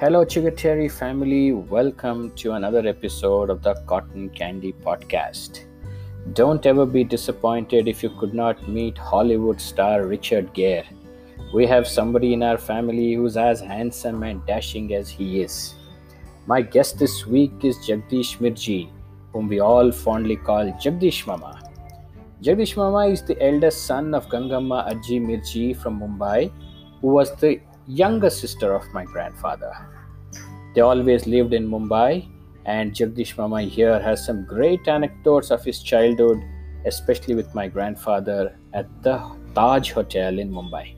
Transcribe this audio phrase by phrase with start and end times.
[0.00, 1.50] Hello, Chigateri family.
[1.50, 5.64] Welcome to another episode of the Cotton Candy Podcast.
[6.34, 10.86] Don't ever be disappointed if you could not meet Hollywood star Richard Gere.
[11.52, 15.74] We have somebody in our family who's as handsome and dashing as he is.
[16.46, 18.90] My guest this week is Jagdish Mirji,
[19.32, 21.60] whom we all fondly call Jagdish Mama.
[22.40, 26.52] Jagdish Mama is the eldest son of Gangamma Ajji Mirji from Mumbai,
[27.00, 29.72] who was the younger sister of my grandfather.
[30.78, 32.28] They always lived in Mumbai,
[32.64, 36.40] and Jagdish Mama here has some great anecdotes of his childhood,
[36.86, 39.16] especially with my grandfather at the
[39.56, 40.94] Taj Hotel in Mumbai.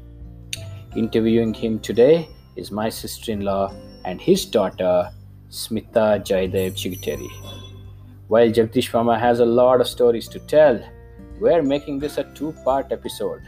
[0.96, 3.72] Interviewing him today is my sister in law
[4.04, 5.10] and his daughter,
[5.48, 7.30] Smitha Jayadev Chigateri.
[8.28, 10.78] While Jagdish Mama has a lot of stories to tell,
[11.40, 13.40] we're making this a two part episode.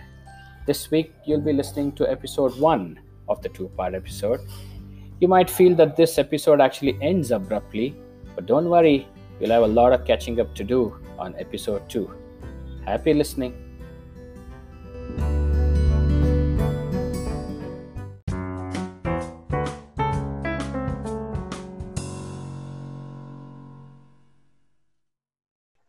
[0.67, 4.41] This week, you'll be listening to episode one of the two part episode.
[5.23, 7.95] You might feel that this episode actually ends abruptly,
[8.35, 9.07] but don't worry,
[9.39, 12.13] we'll have a lot of catching up to do on episode two.
[12.85, 13.55] Happy listening.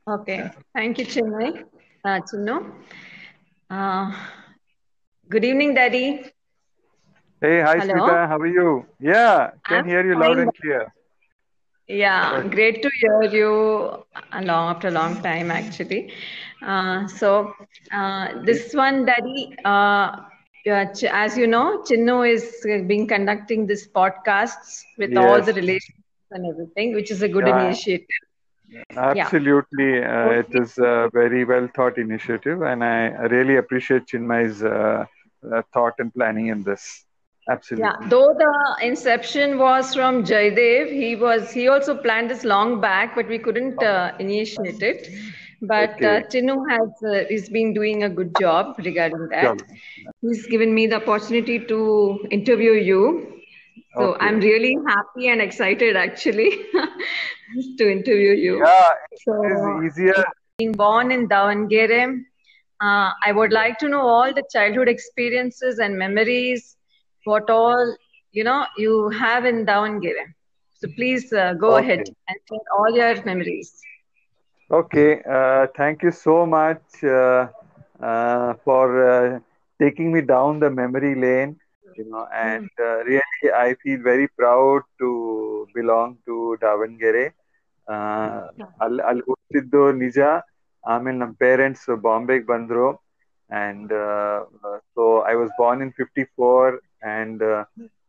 [0.07, 1.63] Okay, thank you, Chinmay.
[2.05, 2.71] Uh, Chinno.
[3.67, 4.13] Uh,
[5.27, 6.23] good evening, Daddy.
[7.43, 7.87] Hey, hi Hello.
[7.87, 8.87] Smitha, how are you?
[8.99, 10.93] Yeah, can I'm hear you loud and clear.
[11.87, 14.05] Yeah, great to hear you
[14.41, 16.13] long after a long time, actually.
[16.61, 17.53] Uh, so
[17.91, 20.17] uh, this one, Daddy, uh,
[20.67, 26.45] as you know, Chinno is being conducting this podcasts with all the Yes, relations and
[26.47, 28.07] everything, which is a good yeah, initiative.
[29.11, 29.31] Yeah.
[29.31, 30.03] absolutely.
[30.03, 35.05] Uh, it is a very well thought initiative, and I really appreciate Chinmay's uh,
[35.53, 37.05] uh, thought and planning in this.
[37.75, 43.15] Yeah, though the inception was from Jayadev, he was he also planned this long back,
[43.15, 45.07] but we couldn't uh, initiate it.
[45.61, 49.53] But uh, Okay, Tinu has uh, is been doing a good job regarding that.
[49.55, 49.79] chalo.
[50.21, 53.01] He's given me the opportunity to interview you.
[53.97, 56.51] So I'm really happy and excited actually
[57.77, 58.65] to interview you.
[58.65, 60.23] Yeah, it So easier.
[60.57, 62.03] being born in Davangere,
[62.81, 66.75] uh, I would like to know all the childhood experiences and memories,
[67.25, 67.95] what all
[68.31, 70.25] you know you have in Davangere.
[70.73, 71.85] So please uh, go okay.
[71.85, 73.81] ahead and share all your memories.
[74.71, 77.47] Okay, uh, thank you so much uh,
[78.01, 79.39] uh, for uh,
[79.79, 81.59] taking me down the memory lane.
[81.95, 82.47] You know, hmm.
[82.47, 87.25] and really, I feel very proud to belong to Davangere.
[88.83, 90.19] ಅಲ್ಲಿ ಅಲ್ಲಿ ಹುಟ್ಟಿದ್ದು ನಿಜ
[90.91, 92.87] ಆಮೇಲೆ ನಮ್ಮ parents Bombay bandro,
[93.63, 94.37] and uh,
[94.93, 97.65] so I was born in 54 and uh,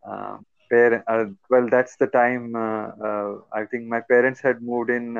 [0.08, 0.38] uh,
[0.70, 5.16] parent, uh, well, that's the time I think my parents had moved in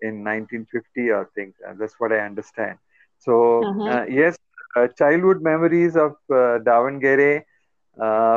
[0.00, 1.54] in 1950 I think.
[1.78, 2.78] that's what I understand.
[3.18, 4.04] So uh-huh.
[4.08, 4.36] yes,
[4.96, 7.42] childhood memories of uh, Davangere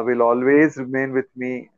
[0.06, 1.70] will always remain with me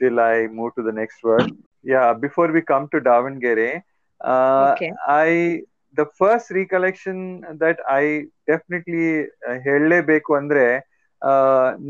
[0.00, 1.50] till I move to the next world.
[1.82, 3.82] Yeah, before we come to Davangere,
[4.72, 4.92] okay.
[5.06, 5.62] I
[5.96, 9.26] the first recollection that I definitely
[9.62, 10.66] ಹೇಳಲೇಬೇಕು ಅಂದರೆ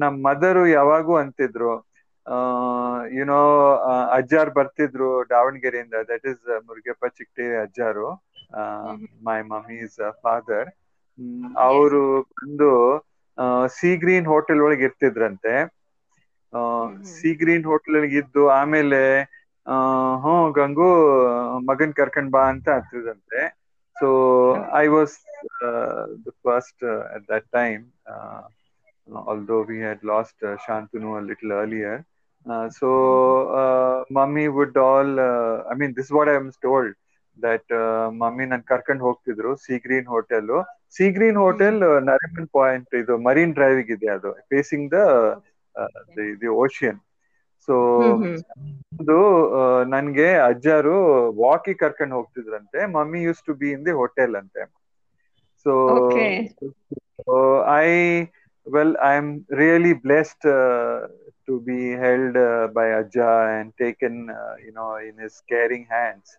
[0.00, 1.72] ನಮ್ಮ mother ಯಾವಾಗೂ ಅಂತಿದ್ರು
[3.16, 3.40] YONO
[4.16, 8.06] ಅಜ್ಜಾರ್ ಬರ್ತಿದ್ರು ದಾವಣಗೆರೆಯಿಂದ that is Murugappa ಚಿಕ್ಟೆ ಅಜ್ಜಾರು.
[9.26, 10.70] My mummy's father.
[11.66, 12.02] ಅವರು
[12.32, 12.70] ಬಂದು
[13.76, 15.54] ಸಿ ಗ್ರೀನ್ ಹೋಟೆಲ್ ಒಳಗೆ ಇರ್ತಿದ್ರಂತೆ.
[17.12, 19.00] ಸಿ ಗ್ರೀನ್ ಹೋಟೆಲ್ ಒಳಗೆ ಇದ್ದು ಆಮೇಲೆ
[20.22, 20.88] ಹ್ಞೂ ಗಂಗು
[21.68, 23.40] ಮಗನ್ ಕರ್ಕೊಂಡ್ ಬಾ ಅಂತ ಅಂತಿದ್ರಂತೆ
[23.96, 24.08] so
[24.76, 25.14] I was
[26.24, 26.84] the first
[27.14, 27.82] at that time
[29.08, 32.04] although we had lost uh, Shantanu a little earlier.
[32.46, 32.88] Uh, so
[33.52, 36.92] uh, mummy would all, uh, I mean, this is what I was told
[37.36, 38.98] that uh, mummy ನನ್ Hotel.
[39.00, 40.50] ಹೋಗ್ತಿದ್ರು Sea Green hotel
[40.96, 45.00] Sea Green hotel Nariman point ಇದು Marine Drive ಇದೆ ಅದು facing the
[46.42, 47.00] the ocean
[47.68, 47.74] so
[48.14, 48.34] Mhm.
[49.00, 49.18] ಅದು
[49.88, 50.96] ನನ್ಗೆ ಅಜ್ಜಾರು
[51.42, 54.62] ವಾಕಿ ಕರ್ಕೊಂಡು ಹೋಗ್ತಿದ್ರಂತೆ mummy used to be in the hotel ಅಂತೆ
[55.66, 55.72] so.
[57.78, 57.90] I
[58.66, 61.08] well, I'm really blessed uh,
[61.46, 66.36] to be held uh, by Ajay and taken, uh, you know, in his caring hands.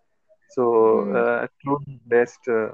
[0.49, 1.47] So mm.
[1.63, 2.69] truly blessed uh,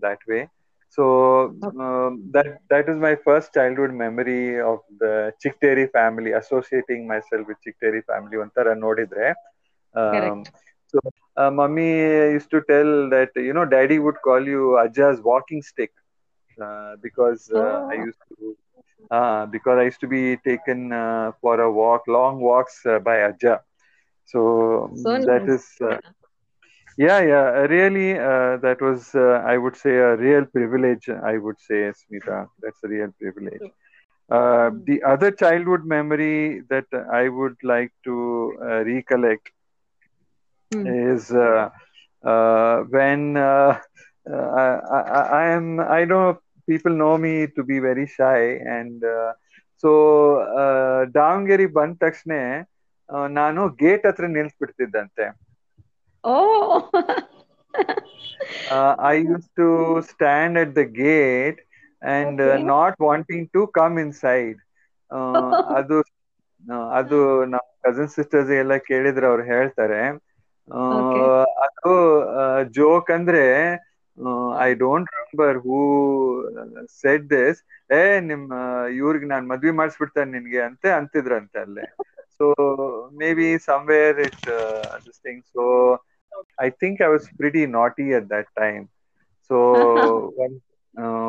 [0.00, 0.48] that way.
[0.88, 7.48] So um, that that is my first childhood memory of the Chigateri family, associating myself
[7.48, 8.36] with Chigateri family.
[8.44, 8.68] ಒಂಥರ
[9.94, 10.30] Correct.
[10.30, 10.44] Um,
[10.92, 10.98] so
[11.36, 11.90] uh, mummy
[12.38, 15.92] used to tell that you know daddy would call you Ajay's walking stick
[16.66, 17.90] uh, because uh, oh.
[17.92, 18.56] I used to
[19.10, 23.16] uh, because I used to be taken uh, for a walk, long walks uh, by
[23.18, 23.60] Ajja.
[24.24, 25.48] So, So that nice.
[25.48, 25.98] is, uh,
[26.96, 31.08] yeah, yeah, uh, really, uh, that was, uh, I would say, a real privilege.
[31.08, 33.62] I would say, Smitha, that's a real privilege.
[34.30, 39.50] Uh, the other childhood memory that I would like to uh, recollect
[40.70, 40.94] Hmm.
[41.10, 41.68] is uh,
[42.24, 43.78] uh, when uh,
[44.30, 44.66] uh, I,
[44.96, 46.38] I, I am I know
[46.68, 48.40] people know me to be very shy
[48.76, 49.30] and uh,
[49.82, 49.90] so
[50.60, 52.32] uh, Davangere ಬಂದ ತಕ್ಷಣ
[53.38, 55.24] ನಾನು gate ಹತ್ರ ನಿಲ್ಸ್ಬಿಡ್ತಿದ್ದಂತೆ.
[59.12, 59.66] I used to
[60.10, 61.60] stand at the gate
[62.02, 62.40] and
[62.72, 64.60] not wanting to come inside
[65.78, 65.98] ಅದು
[67.00, 67.18] ಅದು
[67.52, 70.02] ನಮ್ಮ cousin sisters ಎಲ್ಲ ಕೇಳಿದ್ರೆ ಅವ್ರು ಹೇಳ್ತಾರೆ.
[71.66, 71.94] ಅದು
[72.78, 73.44] ಜೋಕ್ ಅಂದ್ರೆ
[74.60, 75.78] I don't remember who
[77.02, 78.44] said this ಏ ನಿಮ್
[78.98, 81.86] ಇವ್ರಿಗೆ ನಾನ್ ಮದ್ವೆ ಮಾಡಿಸ್ಬಿಡ್ತೇನೆ ನಿನ್ಗೆ ಅಂತ ಅಂತಿದ್ರಂತೆ ಅಲ್ಲೇ.
[82.38, 82.46] So
[83.34, 84.44] maybe somewhere it
[85.06, 85.64] this thing so
[86.60, 88.84] I think I was pretty naughty at that time
[89.50, 89.58] so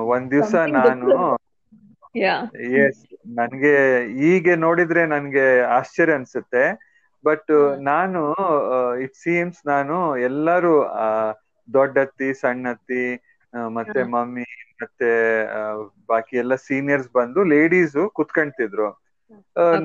[0.09, 1.09] ಒಂದ್ ದಿವ್ಸ ನಾನು.
[2.79, 2.99] ಎಸ್
[3.37, 3.75] ನನ್ಗೆ
[4.19, 6.63] ಹೀಗೆ ನೋಡಿದ್ರೆ ನನ್ಗೆ ಆಶ್ಚರ್ಯ ಅನ್ಸುತ್ತೆ.
[7.23, 7.51] ಬಟ್
[7.87, 8.21] ನಾನು
[9.03, 9.95] ಇಟ್ ಸೀಮ್ಸ್ ನಾನು
[10.27, 11.07] ಎಲ್ಲರೂ ಆ,
[11.67, 13.03] ದೊಡ್ಡತ್ತಿ ಸಣ್ಣತ್ತಿ
[13.73, 14.01] ಮತ್ತೆ.
[14.13, 14.45] ಮಮ್ಮಿ
[14.81, 15.09] ಮತ್ತೆ
[16.09, 18.89] ಬಾಕಿ ಎಲ್ಲ ಸೀನಿಯರ್ಸ್ ಬಂದು ಲೇಡೀಸ್ ಕುತ್ಕೊಂತಿದ್ರು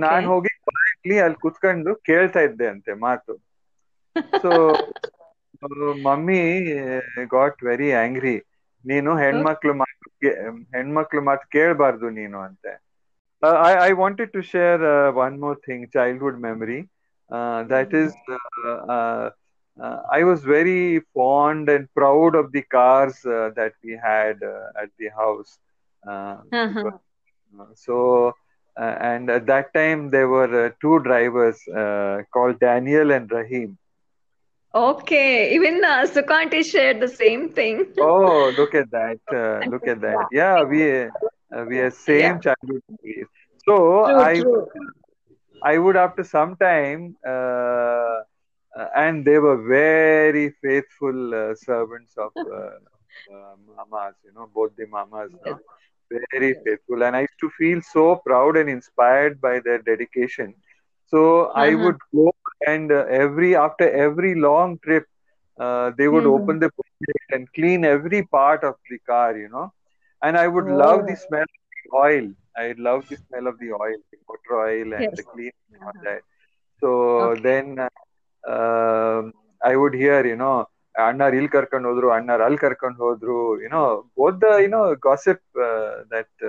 [0.03, 3.33] ನಾನ್ ಹೋಗಿ quietly ಅಲ್ಲಿ ಕುತ್ಕೊಂಡು ಕೇಳ್ತಾ ಇದ್ದೆ ಅಂತೆ ಮಾತು.
[4.43, 4.51] So
[6.07, 6.41] mummy
[7.33, 8.37] got very angry
[8.85, 10.07] ನೀನು ಹೆಣ್ಮಕ್ಳು ಮಾತು
[10.75, 12.73] ಹೆಣ್ಮಕ್ಳು ಮಾತು ಕೇಳಬಾರ್ದು ನೀನು ಅಂತೆ.
[13.65, 14.83] I I wanted to share
[15.23, 16.81] one more thing childhood memory
[17.71, 18.17] that is
[20.11, 24.91] I was very fond and proud of the cars uh, that we had uh, at
[24.99, 25.59] the house.
[26.07, 26.91] Uh, Uh-huh.
[27.59, 28.33] uh, so,
[28.81, 33.79] uh, and at that time there were uh, two drivers uh, called Daniel and Rahim.
[34.75, 35.55] Okay.
[35.55, 37.87] Even uh, Sukanti shared the same thing.
[37.99, 39.19] Oh, look at that!
[39.33, 40.27] Uh, look at that!
[40.31, 41.11] Yeah, we uh,
[41.69, 42.41] we are same Yeah.
[42.41, 42.83] childhood.
[43.67, 44.69] So True, I true.
[45.63, 48.21] I would after some time, uh,
[48.79, 52.71] uh, and they were very faithful uh, servants of uh,
[53.35, 55.61] uh, mamas, you know, both the mamas, no?
[56.33, 57.03] very faithful.
[57.03, 60.55] And I used to feel so proud and inspired by their dedication.
[61.07, 61.75] So I Uh-huh.
[61.75, 62.33] would go
[62.67, 65.05] and uh, every after every long trip,
[65.61, 66.27] uh, they would Mhm.
[66.27, 69.73] open the bonnet and clean every part of the car, you know.
[70.23, 71.29] And I would love the Oh.
[71.29, 71.49] smell of
[71.85, 72.29] the oil.
[72.57, 75.17] I love the smell of the oil, the motor oil, and Yes.
[75.17, 76.21] the clean and all that.
[76.81, 77.43] So Okay.
[77.43, 77.89] then uh,
[79.62, 80.56] I would hear, you know,
[80.96, 83.34] ಅಣ್ಣಾರ್ ಇಲ್ಲಿ ಕರ್ಕೊಂಡು ಹೋದ್ರು ಅಣ್ಣಾರ್ ಅಲ್ಲಿ ಕರ್ಕೊಂಡು ಹೋದ್ರು
[83.64, 83.82] you know
[84.20, 85.44] both the you know gossip
[86.14, 86.44] that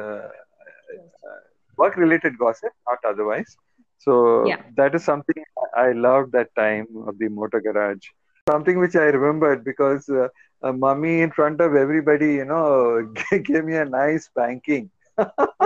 [1.78, 3.50] work related gossip not otherwise
[4.06, 4.12] so
[4.50, 4.60] Yeah.
[4.78, 5.40] that is something
[5.76, 8.06] i loved that time of the motor garage
[8.46, 10.28] something which i remembered because uh,
[10.62, 12.64] uh, mummy in front of everybody you know
[13.48, 14.86] gave me a nice spanking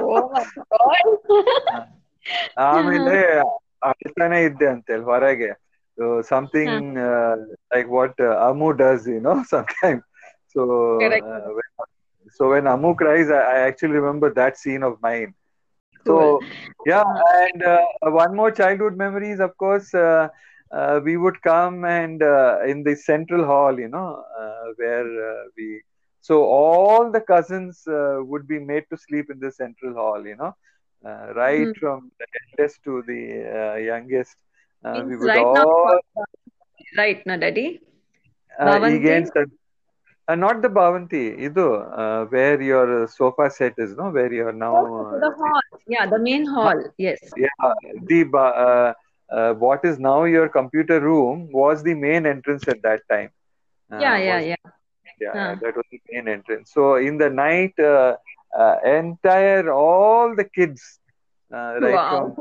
[0.04, 1.06] Oh my God.
[2.70, 3.16] ಆಮೇಲೆ
[3.82, 5.50] ಅಳ್ತಾನೆ ಇದ್ದೆ ಅಂತೇಳಿ ಹೊರಗೆ
[5.97, 7.35] so something uh,
[7.73, 10.03] like what uh, Amu does, you know, sometimes.
[10.47, 11.87] So uh, when,
[12.31, 15.33] so when Amu cries, I, I, actually remember that scene of mine.
[16.05, 16.41] Cool.
[16.41, 16.47] So
[16.85, 19.93] yeah, and one more childhood memory is of course.
[20.71, 25.81] Uh, we would come and uh, in the central hall, you know, uh, where we
[26.21, 30.55] so all the cousins would be made to sleep in the central hall, you know,
[31.03, 31.79] right mm-hmm.
[31.79, 32.25] from the
[32.57, 34.35] eldest to the youngest
[34.93, 35.99] we would right now, all
[36.97, 37.79] right now, Daddy.
[38.59, 38.97] uh, Bhavanti?
[38.97, 39.45] against the,
[40.27, 44.53] uh, not the Bhavanti, idu, uh, where your sofa set is, no, where you are
[44.53, 44.75] now.
[44.75, 45.61] Oh, the hall.
[45.87, 46.81] Yeah, the main hall.
[46.97, 47.19] Yes.
[47.35, 47.73] yeah
[48.09, 48.93] the uh,
[49.35, 53.29] uh, what is now your computer room was the main entrance at that time
[53.91, 54.55] Uh, Yeah, yeah, yeah.
[55.19, 58.15] yeah that was the main entrance so in the night uh,
[58.59, 60.81] uh, entire all the kids
[61.53, 62.09] uh, right Wow.
[62.09, 62.35] from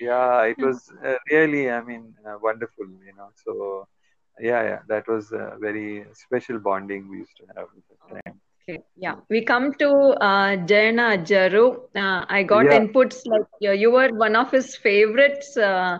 [0.00, 3.52] yeah it was uh, really i mean uh, wonderful you know so
[4.40, 8.36] yeah yeah that was a very special bonding we used to have at that time
[8.68, 9.14] Okay, yeah.
[9.28, 9.88] We come to
[10.20, 11.76] uh, Jayanna Jaru.
[11.94, 12.78] Uh, I got Yeah.
[12.78, 15.98] inputs like you, you were one of his favorites uh,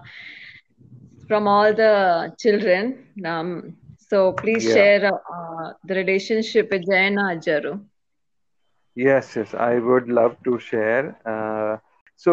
[1.28, 3.06] from all the children.
[3.24, 4.70] Um, so please Yeah.
[4.70, 7.80] share uh, the relationship with Jayanna Jaru.
[8.96, 11.16] Yes, yes, I would love to share.
[11.24, 11.78] Uh,
[12.16, 12.32] so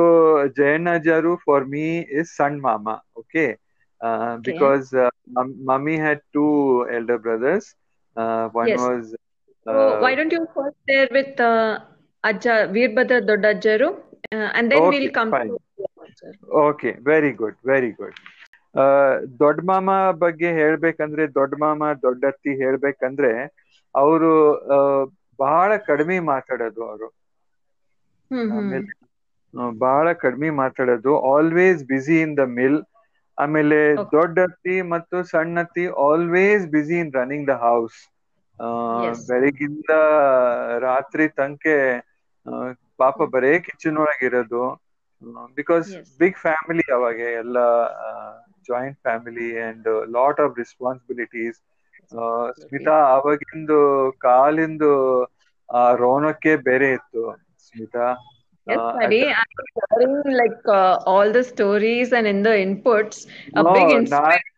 [0.50, 3.58] Jayana Jaru for me is son mama, okay?
[4.02, 4.52] Uh, Okay.
[4.52, 7.76] because uh, mum- mummy had two elder brothers.
[8.16, 8.80] Uh, one Yes.
[8.80, 9.16] was
[9.66, 11.80] So uh, why don't you first share with uh,
[12.24, 13.90] Ajja Veerbhadra Dodajjaru?
[14.32, 15.48] uh, and then Okay, we'll come fine.
[15.48, 15.60] to.
[16.64, 18.18] Okay very good very good
[19.40, 19.90] ದೊಡ್ಡ ಮಾಮ
[20.24, 23.32] ಬಗ್ಗೆ ಹೇಳ್ಬೇಕಂದ್ರೆ ದೊಡ್ಡ ಮಾಮ ದೊಡ್ಡತ್ತಿ ಹೇಳ್ಬೇಕಂದ್ರೆ
[23.96, 24.32] ಅವರು
[25.40, 27.08] ಬಹಳ ಕಡಿಮೆ ಮಾತಾಡೋದು ಅವರು
[29.84, 31.12] ಬಹಳ ಕಡಿಮೆ ಮಾತಾಡೋದು.
[31.34, 32.80] Always busy in the mill
[33.38, 33.78] ಆಮೇಲೆ
[34.16, 38.00] ದೊಡ್ಡ ಅತ್ತಿ ಮತ್ತು ಸಣ್ಣ ಅತ್ತಿ always busy in running the house.
[39.30, 39.92] ಬೆಳಗಿಂದ
[40.86, 41.66] ರಾತ್ರಿ ತನಕ
[43.02, 44.64] ಪಾಪ ಬರೇ ಕಿಚನ್ ಒಳಗಿರೋದು
[45.58, 45.90] ಬಿಕಾಸ್.
[46.20, 47.58] ಬಿಗ್ ಫ್ಯಾಮಿಲಿ ಅವಾಗ ಎಲ್ಲ
[48.70, 51.60] joint family and lot of responsibilities
[52.62, 53.80] Smita ಅವಾಗಿಂದು
[54.26, 54.92] ಕಾಲಿಂದು
[55.70, 57.24] ಆ ರೋಣಕ್ಕೆ ಬೇರೆ ಇತ್ತು.
[57.66, 58.06] Smita
[58.68, 59.24] Yes, Uh, Daddy.
[59.28, 63.18] I'm hearing like uh, all the stories and in the inputs,
[63.60, 64.50] a big inspiration.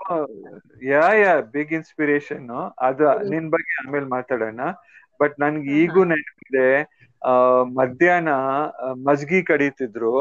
[0.89, 2.49] Yeah yeah big inspiration
[2.87, 4.61] ಅದು ನಿನ್ ಬಗ್ಗೆ ಆಮೇಲೆ ಮಾತಾಡೋಣ.
[5.19, 6.67] ಬಟ್ ನನ್ಗೆ ಈಗೂ ನೆನಪಿದೆ
[7.79, 8.33] ಮಧ್ಯಾಹ್ನ
[9.07, 10.13] ಮಜ್ಗಿ ಕಡಿತಿದ್ರು.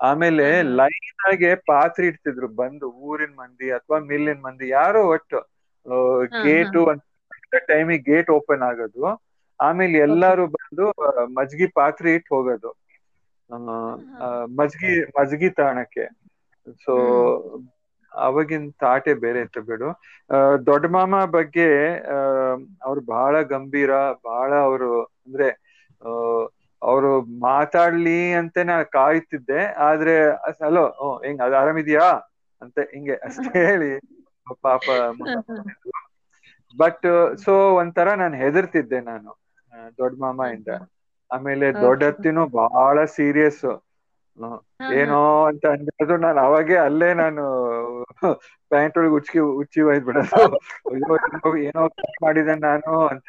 [0.00, 0.46] ಆಮೇಲೆ
[0.78, 5.40] ಲೈನ್ ಆಗಿ ಪಾತ್ರೆ ಇಡ್ತಿದ್ರು ಬಂದು ಊರಿನ ಮಂದಿ ಅಥವಾ ಮಿಲ್ಲಿನ ಮಂದಿ ಯಾರೋ ಒಟ್ಟು.
[6.46, 6.80] ಗೇಟು
[7.72, 9.04] ಟೈಮಿಗೆ ಗೇಟ್ ಓಪನ್ ಆಗೋದು.
[9.60, 10.86] ಆಮೇಲೆ ಎಲ್ಲಾರು ಬಂದು
[11.38, 12.70] ಮಜ್ಗಿ ಪಾತ್ರೆ ಇಟ್ಟು ಹೋಗೋದು.
[14.58, 16.04] ಮಜ್ಗಿ ಮಜ್ಗಿ ತಾಣಕ್ಕೆ.
[16.80, 16.94] ಸೊ
[18.12, 19.88] ಅವಾಗಿನ ತಾಟೆ ಬೇರೆ ಇತ್ತು ಬಿಡು.
[20.68, 21.68] ದೊಡ್ಡ ಮಾಮ ಬಗ್ಗೆ
[22.86, 23.92] ಅವ್ರು ಬಹಳ ಗಂಭೀರ
[24.28, 24.90] ಬಹಳ ಅವರು
[25.26, 25.48] ಅಂದ್ರೆ
[26.82, 27.10] ಅವರು
[27.44, 29.60] ಮಾತಾಡ್ಲಿ ಅಂತ ನಾ ಕಾಯ್ತಿದ್ದೆ.
[29.88, 30.14] ಆದ್ರೆ
[30.60, 30.84] ಹಲೋ
[31.24, 32.06] ಹೆಂಗ್ ಅದು ಆರಾಮಿದ್ಯಾ?
[32.62, 33.90] ಅಂತ ಹಿಂಗೆ ಅಷ್ಟೇ ಹೇಳಿ
[34.64, 34.86] ಪಾಪ
[36.74, 37.06] ಬಟ್
[37.44, 39.30] ಸೊ ಒಂಥರ ನಾನು ಹೆದರ್ತಿದ್ದೆ ನಾನು
[39.98, 40.70] ದೊಡ್ಡ ಮಾಮ ಇಂದ.
[41.30, 43.64] ಆಮೇಲೆ ದೊಡ್ಡತ್ತಿನು ಬಹಳ ಸೀರಿಯಸ್
[44.98, 47.42] ಏನೋ ಅಂತ ಅಂದಿರೋದು ನಾನು ಅವಾಗೆ ಅಲ್ಲೇ ನಾನು
[48.70, 50.42] ಪ್ಯಾಂಟ್ ಒಳಗೆ ಉಚ್ಕಿ ಉಚ್ಚಿ ಒಯ್ದ್ಬಿಡೋದು
[50.90, 51.16] ಅಯ್ಯೋ
[51.66, 51.82] ಏನೋ
[52.24, 53.26] ಮಾಡಿದೆ ನಾನು ಅಂತ.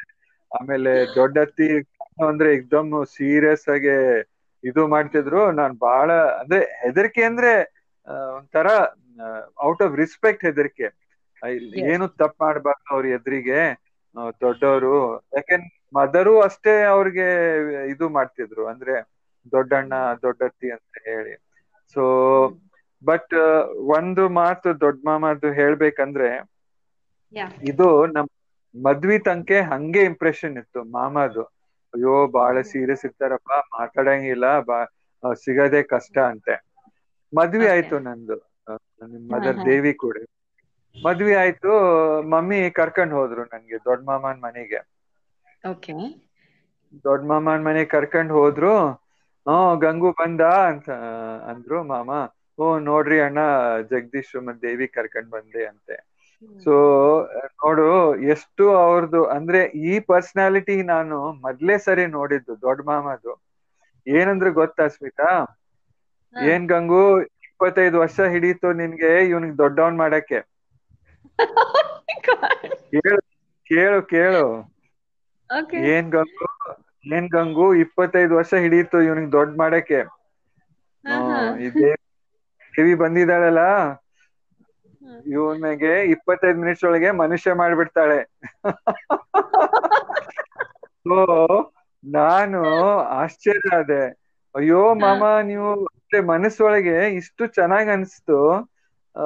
[0.52, 1.68] ಆಮೇಲೆ ದೊಡ್ಡತ್ತಿ
[2.28, 3.94] ಅಂದ್ರೆ ಎಕ್ದಮ್ ಸೀರಿಯಸ್ ಆಗಿ
[4.64, 5.42] ಇದು ಮಾಡ್ತಿದ್ರು.
[5.58, 6.08] ನಾನ್ ಬಹಳ
[6.40, 7.52] ಅಂದ್ರೆ ಹೆದರಿಕೆ ಅಂದ್ರೆ
[8.36, 8.68] ಒಂಥರ
[9.66, 10.88] ಔಟ್ ಆಫ್ ರಿಸ್ಪೆಕ್ಟ್ ಹೆದರಿಕೆ.
[11.90, 13.60] ಏನು ತಪ್ಪು ಮಾಡ್ಬಾರ್ದು ಅವ್ರ ಎದುರಿಗೆ
[14.42, 14.96] ದೊಡ್ಡವರು.
[15.36, 17.26] ಯಾಕೆಂದ್ರೆ ಮದರು ಅಷ್ಟೇ ಅವ್ರಿಗೆ
[17.92, 18.94] ಇದು ಮಾಡ್ತಿದ್ರು ಅಂದ್ರೆ
[19.52, 19.92] ದೊಡ್ಡಣ್ಣ
[20.24, 21.34] ದೊಡ್ಡತ್ತಿ ಅಂತ ಹೇಳಿ.
[21.96, 22.02] ಸೊ
[23.02, 23.34] ಬಟ್
[23.96, 26.30] ಒಂದು ಮಾತು ದೊಡ್ಡ ಮಾಮದ್ದು ಹೇಳ್ಬೇಕಂದ್ರೆ.
[27.70, 28.28] ಇದು ನಮ್
[28.74, 31.44] ಮದ್ವಿ ತಂಕೆ ಹಂಗೆ ಇಂಪ್ರೆಷನ್ ಇತ್ತು ಮಾಮದು.
[31.94, 34.78] ಅಯ್ಯೋ ಬಾಳ ಸೀರಿಯಸ್ ಇರ್ತಾರಪ್ಪ ಮಾತಾಡಂಗಿಲ್ಲ ಬಾ
[35.40, 36.54] ಸಿಗದೆ ಕಷ್ಟ ಅಂತೆ.
[37.32, 38.36] ಮದ್ವಿ ಆಯ್ತು ನಂದು
[39.10, 39.58] ನಿಮ್ ಮದರ್.
[39.66, 40.16] ದೇವಿ ಕೂಡ.
[40.96, 41.72] ಮದ್ವಿ ಆಯ್ತು
[42.30, 44.80] ಮಮ್ಮಿ ಕರ್ಕೊಂಡ್ ಹೋದ್ರು ನನ್ಗೆ ದೊಡ್ಡ ಮಾಮನ್ ಮನೆಗೆ.
[45.64, 46.14] Okay.
[47.04, 48.72] ದೊಡ್ಡ ಮಾಮನ್ ಮನೆಗ್ ಕರ್ಕೊಂಡ್ ಹೋದ್ರು
[49.46, 50.88] ಹ್ಮ್ ಗಂಗು ಬಂದ ಅಂತ
[51.50, 52.10] ಅಂದ್ರು ಮಾಮ
[52.58, 53.40] ಓ ನೋಡ್ರಿ ಅಣ್ಣ
[53.90, 55.96] ಜಗದೀಶ್ ಮತ್ ದೇವಿ ಕರ್ಕೊಂಡ್ ಬಂದೆ ಅಂತೆ.
[56.62, 56.74] ಸೊ
[57.58, 57.86] ನೋಡು
[58.34, 63.32] ಎಷ್ಟು ಅವ್ರದ್ದು ಅಂದ್ರೆ ಈ ಪರ್ಸನಾಲಿಟಿ ನಾನು ಮೊದ್ಲೇ ಸರಿ ನೋಡಿದ್ದು ದೊಡ್ಡ ಮಾಮದು.
[64.06, 65.30] ಏನಂದ್ರೆ ಗೊತ್ತಾ ಸ್ಮಿತಾ?
[66.36, 67.02] ಏನ್ ಗಂಗು
[67.46, 70.40] ಇಪ್ಪತ್ತೈದು ವರ್ಷ ಹಿಡೀತು ನಿನ್ಗೆ ಇವನಿಗೆ ದೊಡ್ಡವನ್ ಮಾಡಕ್ಕೆ?
[72.90, 73.18] ಕೇಳು
[73.66, 74.44] ಕೇಳು ಕೇಳು.
[75.90, 76.46] ಏನ್ ಗಂಗು?
[77.04, 77.74] ಏನ್ ಗಂಗು?
[77.84, 80.00] ಇಪ್ಪತ್ತೈದು ವರ್ಷ ಹಿಡಿಯಿತು ಇವ್ನಿಗ್ ದೊಡ್ಡ ಮಾಡಕ್ಕೆ.
[82.74, 83.58] ದೇವಿ ಬಂದಿದ್ದಾಳಲ್ಲ?
[85.30, 88.28] ಇವನಿಗೆ ಇಪ್ಪತ್ತೈದು ಮಿನಿಟ್ಸ್ ಒಳಗೆ ಮನುಷ್ಯ ಮಾಡ್ಬಿಡ್ತಾಳೆ.
[91.02, 91.14] ಸೊ
[92.04, 92.58] ನಾನು
[93.20, 94.02] ಆಶ್ಚರ್ಯ ಆದೆ.
[94.54, 95.86] ಅಯ್ಯೋ ಮಾಮ ನೀವು
[96.28, 98.66] ಮನಸ್ಸೊಳಗೆ ಇಷ್ಟು ಚೆನ್ನಾಗ್ ಅನ್ಸ್ತು.
[99.16, 99.22] ಆ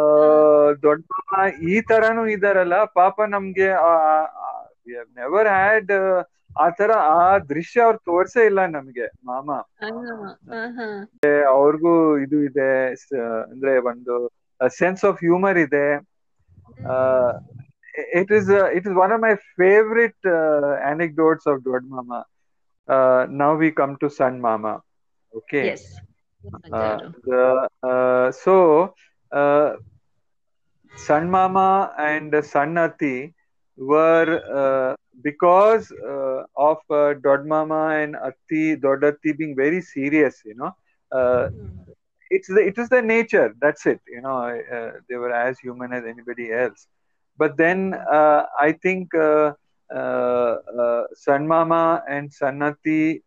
[0.83, 1.05] ದೊಡ್ಡ
[1.69, 3.69] ಈ ತರಾನು ಇದಾರಲ್ಲ ಪಾಪ ನಮ್ಗೆ
[5.18, 5.92] ನೆವರ್ ಹ್ಯಾಡ್
[6.58, 9.50] ಆ ತರ ಆ ದೃಶ್ಯ ಅವ್ರು ತೋರ್ಸೇ ಇಲ್ಲ ನಮ್ಗೆ ಮಾಮ
[9.82, 9.90] ಹಾ,
[10.52, 10.88] ಹಾ, ಹಾ.
[11.52, 12.70] ಅವ್ರಿಗೂ ಇದು ಇದೆ
[13.02, 14.16] ಸ- ಅಂದ್ರೆ ಒಂದು
[14.78, 15.86] ಸೆನ್ಸ್ ಆಫ್ ಹ್ಯೂಮರ್ ಇದೆ
[18.14, 20.28] it is it is one of my favourite
[20.92, 22.12] anecdotes of ದೊಡ್ಡ ಮಾಮ
[23.40, 24.66] ನೌ ವಿ ಕಮ್ ಟು ಸಣ್ಣ ಮಾಮ
[25.34, 25.84] okay Yes.
[26.42, 27.08] Yes, Acharu.
[28.36, 28.54] So
[30.94, 31.66] San Mama
[32.02, 33.16] and San Ati
[33.77, 40.55] were uh, because uh, of uh, Dod Mama and Atti, Dodatti being very serious, you
[40.55, 40.73] know.
[41.13, 41.49] Uh,
[42.31, 43.55] it's the, it is the nature.
[43.61, 44.01] That's it.
[44.09, 44.59] You know,
[45.09, 46.87] they were as human as anybody else.
[47.37, 49.53] But then I think uh,
[49.95, 53.21] uh, uh, San Mama and Sannati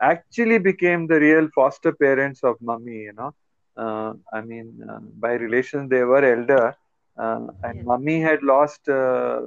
[0.00, 2.98] actually became the real foster parents of Mummy.
[3.08, 3.32] You know,
[3.76, 4.80] uh, I mean,
[5.18, 6.74] by relation they were elder,
[7.20, 7.86] uh, and Yes.
[7.86, 8.88] Mummy had lost.
[8.88, 9.40] Uh,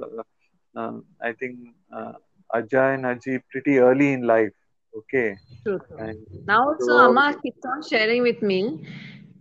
[0.76, 1.56] um, I think
[1.94, 2.12] uh,
[2.54, 4.52] Ajay and Ajji pretty early in life.
[4.98, 8.60] Okay, True, and Now also So- Amma keeps on sharing with me,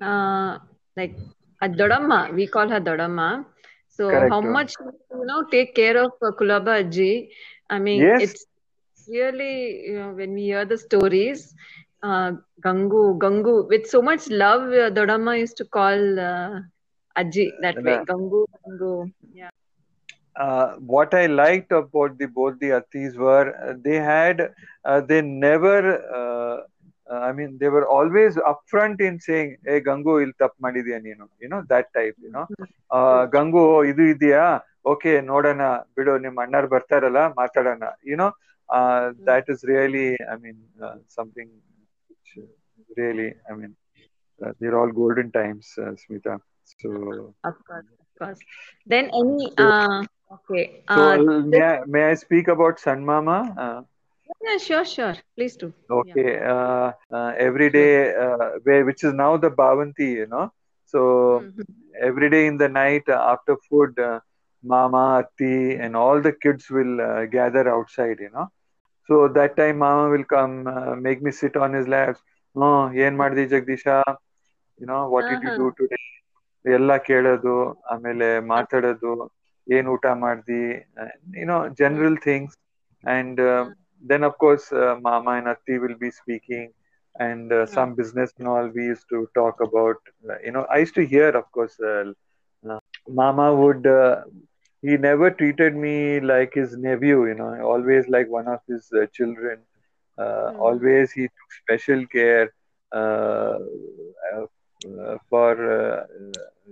[0.02, 0.58] uh,
[0.98, 1.16] like
[1.62, 3.46] a Dodamma, we call her Dodamma.
[3.90, 4.30] So Correct.
[4.30, 4.74] how much
[5.12, 7.30] you know take care of uh, Kulaba Ajji.
[7.70, 8.26] I mean, Yes.
[8.26, 8.46] it's
[9.08, 11.54] really you know when we hear the stories,
[12.04, 12.32] uh,
[12.66, 13.68] Gangu, Gangu.
[13.70, 16.60] With so much love, uh, Dodamma used to call uh,
[17.16, 17.98] Aji that way.
[18.12, 19.12] Gangu, Gangu.
[19.34, 19.50] Yeah.
[20.36, 24.52] uh, what I liked about the both the Atis were uh, they had
[24.86, 25.78] uh, they never
[26.20, 26.58] uh,
[27.12, 31.26] uh, I mean they were always upfront in saying hey Gangu il tap ಮಾಡಿದ್ಯಾ ನೀನು
[31.44, 32.46] you know that type you know
[32.98, 34.46] uh, Gangu ಇದು ಇದೆಯಾ
[34.92, 35.62] okay ನೋಡೋಣ
[35.98, 38.32] ಬಿಡು ನಿಮ್ಮ ಅಣ್ಣಾರ್ ಬರ್ತಾರಲ್ಲ ಮಾತಾಡೋಣ you know
[38.78, 41.50] uh, that is really I mean uh, something
[42.10, 42.50] which uh,
[43.02, 43.74] really I mean
[46.66, 48.40] So of course, of course.
[48.86, 50.04] Then any so, uh,
[50.34, 50.84] okay.
[50.88, 53.54] Uh, uh, may I, may I speak about Sun Mama?
[53.58, 53.82] Uh,
[54.42, 55.16] yeah, sure, sure.
[55.36, 55.74] Please do.
[55.90, 56.36] Okay.
[56.36, 56.54] Yeah.
[56.54, 60.52] Uh, uh, every day, uh, where which is now the Bhavanti, you know.
[60.86, 61.62] So mm-hmm.
[62.02, 64.20] every day in the night uh, after food, uh,
[64.64, 68.50] Mama, Ati, and all the kids will gather outside, you know.
[69.08, 72.18] So that time, Mama will come, make me sit on his lap.
[72.56, 74.04] Oh, yen mardi Jagdisha,
[74.80, 75.34] you know, what uh-huh.
[75.34, 75.58] did you uh-huh.
[75.58, 75.98] do today?
[76.77, 77.55] ಎಲ್ಲ ಕೇಳೋದು
[77.93, 79.13] ಆಮೇಲೆ ಮಾತಾಡೋದು
[79.77, 80.63] ಏನ್ ಊಟ ಮಾಡ್ದಿ
[81.41, 82.53] you know general things
[83.17, 83.65] and uh,
[84.11, 86.65] then of course uh, mama and atti will be speaking
[87.27, 89.99] and uh, some business and all we used to talk about
[90.31, 92.05] uh, you know i used to hear of course uh,
[92.71, 92.79] uh,
[93.21, 94.17] mama would uh,
[94.83, 99.07] he never treated me like his nephew you know always like one of his uh,
[99.19, 99.59] children
[100.19, 100.69] uh, Hmm.
[100.69, 102.47] always he took special care
[102.93, 103.57] uh,
[104.35, 104.47] uh, uh,
[105.30, 106.04] for uh,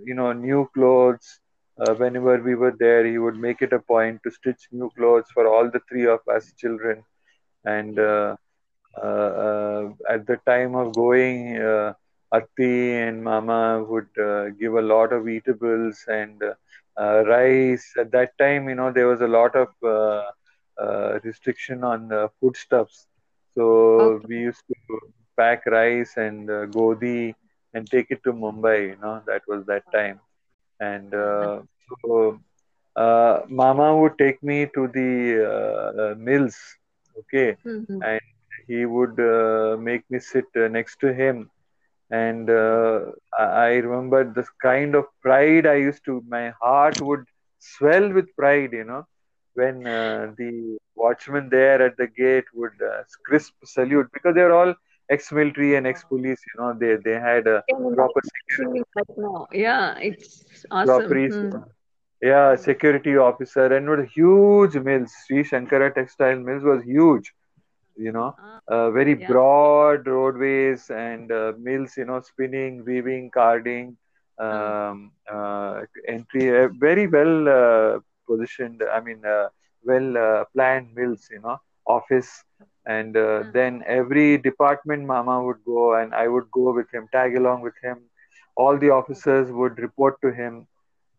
[0.04, 1.40] you know new clothes
[1.80, 5.26] uh, whenever we were there he would make it a point to stitch new clothes
[5.34, 7.02] for all the three of us children
[7.64, 8.34] and uh,
[9.02, 11.92] uh, uh, at the time of going uh,
[12.34, 16.54] Atti and Mama would uh, give a lot of eatables and uh,
[17.00, 17.92] uh, rice.
[17.98, 20.22] At that time, you know, there was a lot of uh,
[20.82, 23.06] uh, restriction on uh, foodstuffs.
[23.54, 24.28] So Okay.
[24.28, 24.98] we used to
[25.36, 27.34] pack rice and uh, godi
[27.74, 28.88] and take it to Mumbai.
[28.90, 30.20] You know, that was that time.
[30.80, 31.62] And uh,
[32.04, 32.38] so
[32.96, 35.12] uh, Mama would take me to the
[35.52, 36.56] uh, mills.
[37.18, 38.04] Okay, Mhm.
[38.04, 38.20] and
[38.66, 41.50] he would uh, make me sit uh, next to him
[42.10, 43.00] and uh,
[43.38, 47.24] I remember this kind of pride I used to my heart would
[47.58, 49.04] swell with pride you know
[49.54, 54.52] when uh, the watchman there at the gate would uh, crisp salute because they were
[54.60, 54.74] all
[55.16, 57.62] ex-military and ex-police you know they they had a
[57.94, 58.82] proper security?
[59.52, 61.22] Yeah, it's awesome.
[61.26, 61.58] Hmm.
[62.22, 67.32] yeah security officer and with huge mills Sri Shankara textile mills was huge
[67.96, 69.28] you know Ah, uh, very Yeah.
[69.30, 73.96] broad roadways and uh, mills you know spinning weaving carding
[74.38, 77.98] um, uh, entry uh, very well uh,
[78.28, 79.48] positioned i mean uh,
[79.84, 82.30] well uh, planned mills you know office
[82.86, 83.52] and uh, Mhm.
[83.52, 87.74] then every department mama would go and i would go with him tag along with
[87.82, 87.98] him.
[88.56, 90.66] All the officers would report to him.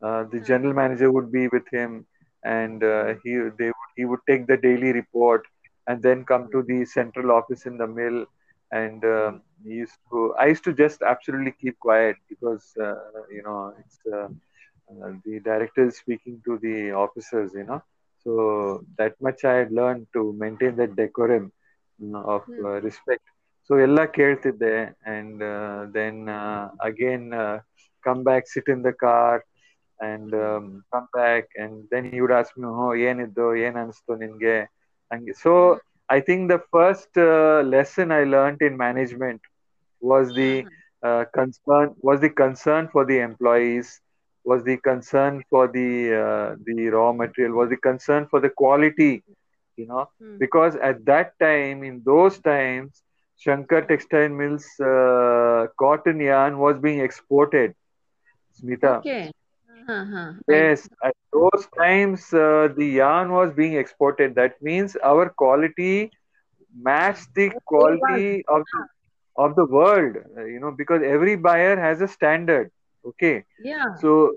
[0.02, 2.06] Uh, the general manager would be with him
[2.44, 5.44] and uh, he they would, he would take the daily report
[5.88, 8.26] and then come to the central office in the mill.
[8.72, 12.96] And um, he used to i used to just absolutely keep quiet because uh,
[13.36, 14.28] you know it's uh,
[14.92, 17.82] uh, the director is speaking to the officers you know
[18.25, 21.45] so that much i had learned to maintain that decorum
[21.99, 23.25] you know, of uh, respect
[23.69, 24.75] so ಎಲ್ಲ ಕೇಳ್ತಿದ್ದೆ
[25.15, 27.57] and uh, then uh, again uh,
[28.07, 29.35] come back sit in the car
[30.09, 34.57] and um, come back and then he would ask me oh ಏನಿದ್ದು ಏನ್ ಅನಿಸ್ತು ನಿನ್ಗೆ
[35.13, 35.53] ಹಂಗೆ so
[36.17, 39.41] I think the first uh, lesson I learned in management
[40.01, 40.53] was the
[41.03, 43.89] uh, concern was the concern for the employees
[44.44, 45.90] was the concern for the
[46.24, 49.24] uh, the raw material was the concern for the quality
[49.78, 50.40] you know Hmm.
[50.40, 53.04] because at that time in those times
[53.38, 57.74] shankar textile mills uh, cotton yarn was being exported
[58.60, 59.32] smitha Okay.
[59.88, 60.34] Uh-huh.
[60.48, 64.36] Yes, at those times uh, the yarn was being exported.
[64.36, 66.12] That means our quality
[66.76, 68.84] matched the quality of the,
[69.38, 70.18] of the world.
[70.38, 72.72] uh, you know, because every buyer has a standard.
[73.06, 73.96] Okay, Yeah.
[74.00, 74.34] so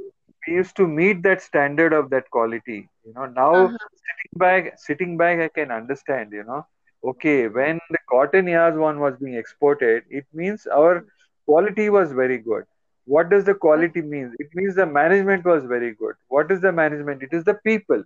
[0.47, 2.89] we used to meet that standard of that quality.
[3.05, 3.77] You know, now Uh-huh.
[4.05, 6.33] sitting back, sitting back, I can understand.
[6.33, 6.67] You know,
[7.13, 11.05] okay, when the cotton yarn one was being exported, it means our
[11.47, 12.65] quality was very good.
[13.07, 14.35] What does the quality mean?
[14.39, 16.15] It means the management was very good.
[16.29, 17.23] What is the management?
[17.23, 18.03] It is the people,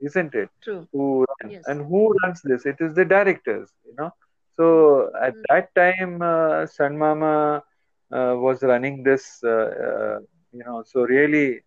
[0.00, 0.48] isn't it?
[0.62, 0.86] True.
[0.92, 1.24] Who.
[1.48, 1.64] Yes.
[1.66, 2.66] and who runs this?
[2.66, 3.70] It is the directors.
[3.84, 4.10] You know.
[4.56, 7.62] So at that time, uh, Sun Mama
[8.11, 9.39] was running this.
[9.43, 9.49] Uh,
[9.87, 10.17] uh,
[10.51, 11.61] you know, so really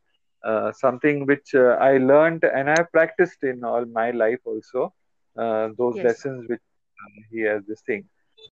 [0.45, 4.93] uh, something which uh, I learned and I have practiced in all my life also.
[5.39, 6.03] Uh, those Yes.
[6.03, 6.61] lessons which
[7.03, 8.05] uh, he has this thing.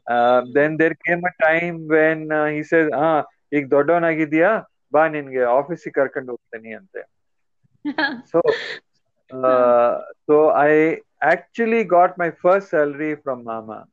[0.09, 3.23] Uh, then there came a time when uh, he says, "Ah,
[3.57, 4.49] ಈಗ ದೊಡ್ಡವನಾಗಿದ್ಯಾ
[4.93, 7.01] ಬಾ ನಿನ್ಗೆ ಆಫೀಸಿಗೆ ಕರ್ಕೊಂಡು ಹೋಗ್ತೀನಿ ಅಂತೆ
[8.23, 8.39] so
[9.31, 13.85] uh, so I actually got my first salary from Mama.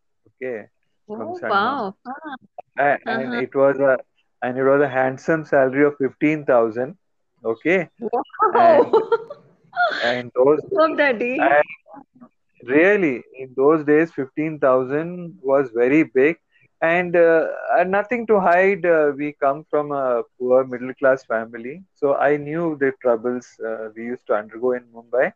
[1.16, 1.96] From Oh, wow.
[2.06, 2.36] Mama.
[2.80, 3.36] Ah, and Uh-huh.
[3.36, 3.98] it was a
[4.42, 6.98] and it was a handsome salary of fifteen thousand.
[7.44, 8.92] Okay, Wow.
[10.02, 11.50] and those Love Daddy.
[11.50, 11.64] and
[12.68, 16.38] really in those days fifteen thousand was very big.
[16.82, 17.48] And uh,
[17.88, 21.84] nothing to hide, uh, we come from a poor middle class family.
[21.96, 25.32] So I knew the troubles uh, we used to undergo in Mumbai.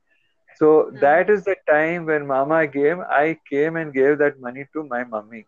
[0.56, 4.84] So that is the time when Mama gave, I came and gave that money to
[4.84, 5.46] my mummy.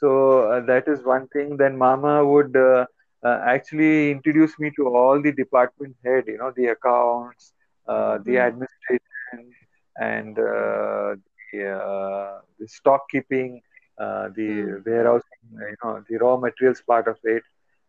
[0.00, 1.56] So uh, that is one thing.
[1.56, 2.86] Then Mama would uh,
[3.24, 7.52] uh, actually introduce me to all the department head, you know, the accounts,
[7.88, 8.50] uh, the Mhm.
[8.50, 9.54] administration,
[9.96, 11.14] and uh,
[11.52, 13.60] the, uh, the stock keeping,
[14.00, 14.84] uh, the Mm.
[14.86, 17.42] warehousing, you know, the raw materials part of it.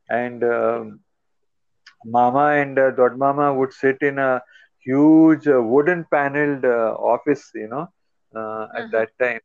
[0.09, 0.99] And um,
[2.05, 4.41] Mama and uh, Dod Mama would sit in a
[4.83, 7.87] huge uh, wooden paneled uh, office, you know,
[8.35, 8.91] uh, at Uh-huh.
[8.91, 9.39] that time.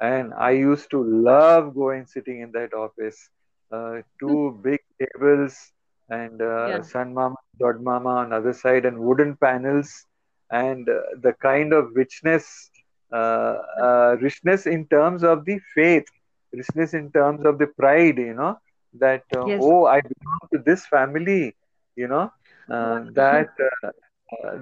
[0.00, 3.30] And I used to love going sitting in that office.
[3.72, 5.72] Uh, two big tables
[6.08, 6.82] and uh, Yeah.
[6.82, 10.06] Sun Mama, Mama on other side, and wooden panels,
[10.50, 12.70] and uh, the kind of richness,
[13.12, 16.04] uh, uh, richness in terms of the faith,
[16.52, 18.58] richness in terms of the pride, you know,
[18.98, 19.66] that uh, Yes.
[19.66, 21.56] oh, I belong to this family,
[21.96, 22.30] you know,
[22.70, 23.48] uh, that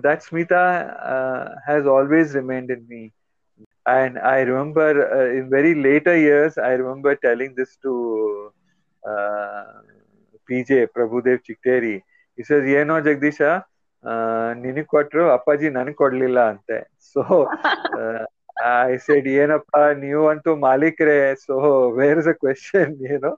[0.02, 0.62] that Smitha
[1.14, 3.12] uh, has always remained in me
[3.96, 8.52] and I remember uh, in very later years, I remember telling this to
[9.08, 9.64] uh,
[10.50, 12.02] PJ Prabhudev Chigateri.
[12.36, 13.50] He says, "Ye no Jagdisha,
[14.04, 17.52] ah, uh, nini kotro, apaji nani kodlila ante." So
[17.98, 18.24] uh,
[18.64, 23.18] I said, "Ye pa new one to Malik re, So where is the question, you
[23.20, 23.36] know,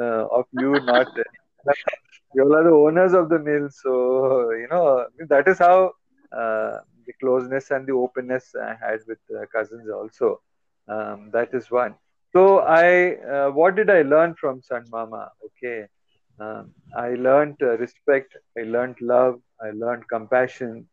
[0.00, 1.08] uh, of you not?
[2.34, 5.92] you are the owners of the mill, so you know that is how
[7.10, 10.40] the closeness and the openness i had with uh, cousins also.
[10.88, 11.94] Um, that is one.
[12.34, 12.86] So i
[13.34, 15.22] uh, what did i learn from sun mama?
[15.48, 15.78] Okay.
[16.40, 18.36] Um, i learned uh, respect.
[18.58, 19.36] I learned love.
[19.66, 20.86] I learned compassion.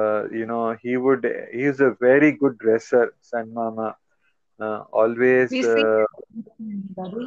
[0.00, 3.96] Uh, you know he would he is a very good dresser sun mama.
[4.60, 6.04] Uh, always We uh,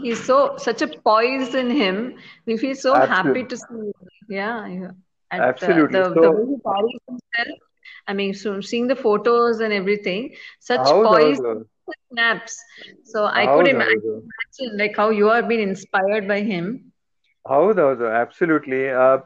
[0.01, 2.13] he's so such a poise in him.
[2.45, 3.91] We feel so happy to see.
[4.27, 4.91] Yeah, yeah.
[5.31, 5.99] At, uh, Absolutely.
[5.99, 7.59] the, the So- way he carries himself.
[8.07, 11.39] I mean, so seeing the photos and everything, such poise
[12.11, 12.57] snaps.
[13.03, 16.67] So I how could imagine, imagine like how you are been inspired by him.
[17.45, 18.79] ಹೌದೌದು absolutely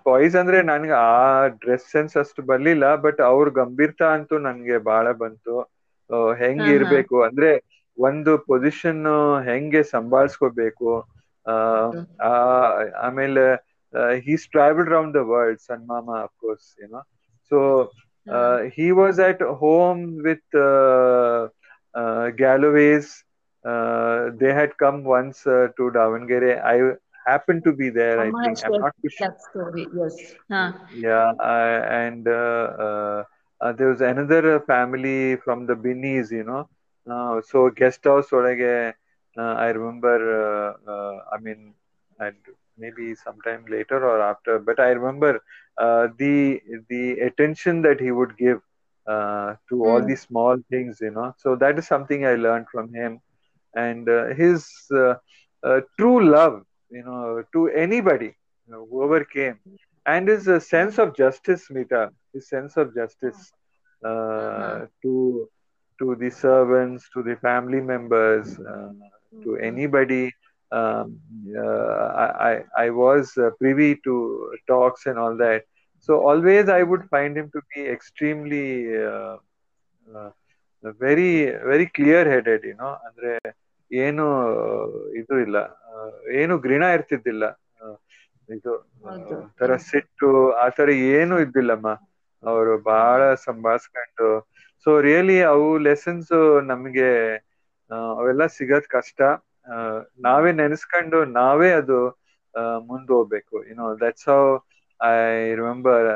[0.04, 5.56] ಪಾಯ್ಸ್ ಅಂದ್ರೆ ನನ್ಗೆ ಆ dress sense ಅಷ್ಟು ಬರ್ಲಿಲ್ಲ but ಅವ್ರ ಗಂಭೀರತಾ ಅಂತೂ ನನ್ಗೆ ಬಹಳ ಬಂತು
[6.34, 6.68] ಹೆಂಗ್.
[6.68, 7.50] ಇರ್ಬೇಕು ಅಂದ್ರೆ
[7.98, 9.02] ಒಂದು ಪೊಸಿಷನ್
[9.46, 10.92] ಹೆಂಗೆ ಸಂಭಾಳಿಸ್ಕೋಬೇಕು
[13.94, 17.04] uh, he's traveled around the world, san Mama, of course, you know.
[17.44, 17.92] So
[18.30, 18.68] uh, hmm.
[18.70, 21.48] he was at home with uh,
[21.94, 23.24] uh Galloway's.
[23.66, 26.64] Uh, they had come once uh, to Davangere.
[26.64, 26.96] I
[27.30, 28.20] happened to be there.
[28.20, 29.28] i think i'm not sure.
[29.28, 30.16] That story, yes.
[30.50, 30.72] Huh.
[30.96, 37.42] Yeah, and there was another family from the Binnies, you know.
[37.42, 38.94] so guest house, I
[39.38, 40.76] remember.
[41.32, 41.76] I mean,
[42.20, 42.38] and
[42.78, 45.40] maybe sometime later or after, but I remember
[45.78, 48.60] uh, the the attention that he would give
[49.08, 50.06] uh, to all Mm.
[50.06, 51.34] these small things, you know.
[51.38, 53.20] So that is something I learned from him,
[53.76, 55.16] and uh, his uh,
[55.64, 58.34] uh, true love, you know, to anybody,
[58.68, 59.60] you know, whoever came
[60.06, 63.52] and his uh, sense of justice, Mita, his sense of justice
[64.06, 64.86] uh, Uh-huh.
[65.02, 65.48] to
[66.00, 68.90] to the servants, to the family members, uh,
[69.44, 70.32] to anybody.
[70.72, 71.08] Um,
[71.64, 74.14] uh, I, I I was uh, privy to
[74.68, 75.64] talks and all that.
[76.00, 78.68] So always I would find him to be extremely
[79.06, 79.36] uh,
[80.08, 80.30] uh,
[81.06, 81.32] very
[81.72, 82.94] very clear headed, you know.
[83.08, 83.34] Andre,
[83.92, 84.26] ಏನು
[85.20, 85.58] ಇದು ಇಲ್ಲ
[86.42, 87.46] ಏನು ಘೃಣ ಇರ್ತಿದ್ದಿಲ್ಲ
[88.50, 88.74] ಇದು
[89.60, 90.30] ತರ ಸಿಟ್ಟು
[90.64, 91.90] ಆ ತರ ಏನು ಇದ್ದಿಲ್ಲಮ್ಮ
[92.44, 94.30] ಅವರು ಬಹಳ ಸಂಭಾಳ್ಸ್ಕೊಂಡು
[94.86, 96.34] ಸೊ ರಿಯಲಿ ಅವು ಲೆಸನ್ಸ್
[96.72, 97.10] ನಮ್ಗೆ
[98.20, 99.20] ಅವೆಲ್ಲ ಸಿಗೋದ್ ಕಷ್ಟ
[100.27, 101.99] ನಾವೇ ನೆನೆಸ್ಕೊಂಡು ನಾವೇ ಅದು
[102.91, 104.41] ಮುಂದೆ ಹೋಗ್ಬೇಕು you know that's how
[105.01, 105.17] I
[105.61, 106.07] remember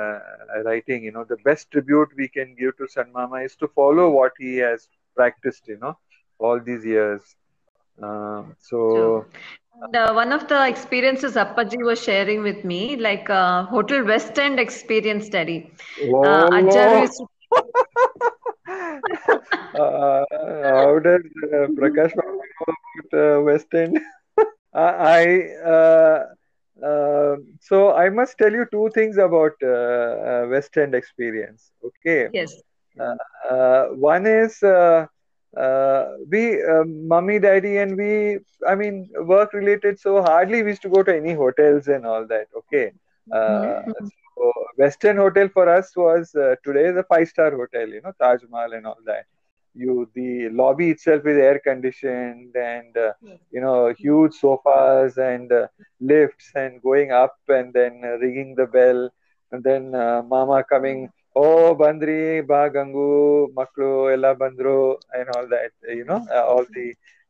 [0.70, 4.04] writing you know the best tribute we can give to ಸನ್ ಮಾಮ is to follow
[4.18, 4.84] what he has
[5.16, 5.92] practised you know
[6.40, 7.28] all these years
[8.70, 9.16] so True.
[9.82, 14.38] And uh, one of the experiences Appaji was sharing with me, like uh, Hotel West
[14.38, 15.56] End experience study.
[16.20, 17.26] Uh, Ajjaru used to
[19.74, 20.24] uh,
[20.66, 22.43] how does uh, Prakash know about uh,
[23.43, 23.99] West End?
[24.73, 25.25] I
[25.65, 26.25] uh,
[26.85, 31.71] uh, so I must tell you two things about uh, uh, West End experience.
[31.83, 32.29] Okay.
[32.31, 32.61] Yes.
[32.99, 33.15] Uh,
[33.53, 35.05] uh, one is uh,
[35.57, 38.39] uh, we, uh, mummy, daddy, and we.
[38.67, 39.99] I mean, work related.
[39.99, 42.47] So hardly we used to go to any hotels and all that.
[42.57, 42.91] Okay.
[43.31, 44.09] Uh, Mhm.
[44.35, 47.87] so West End hotel for us was uh, today is a five star hotel.
[47.87, 49.25] You know, Taj Mahal and all that.
[49.75, 53.13] You the lobby itself is air conditioned and uh,
[53.51, 55.67] you know huge sofas and uh,
[55.99, 59.09] lifts and going up and then uh, ringing the bell
[59.51, 63.09] and then uh, mama coming oh bandri ba gangu
[63.59, 64.79] maklu ella bandru
[65.17, 66.87] and all that you know uh, all the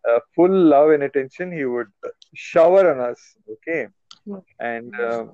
[0.10, 1.92] uh, full love and attention he would
[2.34, 3.22] shower on us
[3.54, 3.88] okay?
[4.60, 5.26] And uh,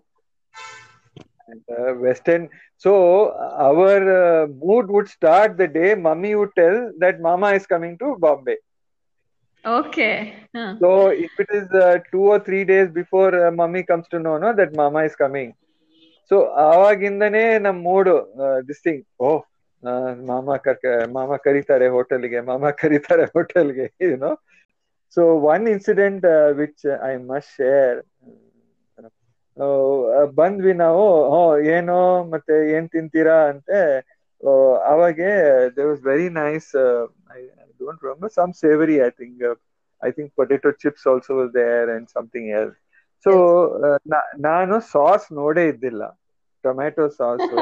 [1.47, 2.43] and uh, western
[2.77, 2.91] so
[3.67, 8.15] our uh, mood would start the day mummy would tell that mama is coming to
[8.17, 8.58] bombay
[9.63, 10.13] Okay.
[10.56, 10.69] Huh.
[10.80, 10.89] so
[11.25, 14.54] if it is uh, two or three days before uh, mummy comes to know no
[14.54, 15.51] that mama is coming
[16.32, 18.12] so ಆವಾಗಿಂದನೇ ನಮ್ mood
[18.67, 19.30] this thing ಓ
[20.30, 20.84] ಮಾಮ ಕರ್ಕ
[21.15, 24.30] ಮಾಮ ಕರೀತಾರೆ ಹೋಟೆಲ್ಗೆ ಮಾಮ ಕರೀತಾರೆ ಹೋಟೆಲ್ಗೆ you know
[25.17, 25.21] so
[25.54, 26.25] one incident
[26.60, 27.97] which I must share
[30.37, 31.39] ಬಂದ್ವಿ ನಾವು ಹೋ
[31.75, 31.97] ಏನು
[32.33, 33.79] ಮತ್ತೆ ಏನ್ ತಿಂತೀರಾ ಅಂತೆ
[34.91, 35.31] ಅವಾಗೆ
[35.75, 36.69] they was very nice
[37.33, 37.41] I
[37.81, 39.43] don't remember some savoury I think
[40.01, 42.79] I think potato chips also there and something else
[43.25, 43.33] so
[44.45, 46.03] ನಾನು ಸಾಸ್ ನೋಡೇ ಇದ್ದಿಲ್ಲ
[46.63, 47.45] ಟೊಮ್ಯಾಟೊ ಸಾಸ್